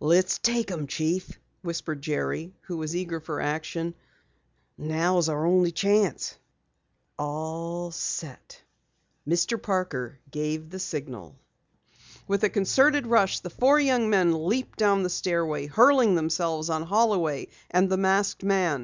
[0.00, 1.30] "Let's take 'em, Chief!"
[1.60, 3.94] whispered Jerry, who was eager for action.
[4.78, 6.38] "Now is our only chance."
[7.18, 8.62] "All set!"
[9.28, 9.60] Mr.
[9.62, 11.36] Parker gave the signal.
[12.26, 16.84] With a concerted rush, the four young men leaped down the stairway, hurling themselves on
[16.84, 18.82] Holloway and the masked man.